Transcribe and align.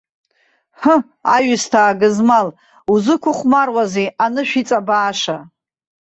Ҳы, 0.79 0.95
аҩсҭаа 1.35 1.97
гызмал, 1.99 2.47
узықәхәмаруази, 2.91 4.13
анышә 4.25 4.55
иҵабааша?! 4.61 5.37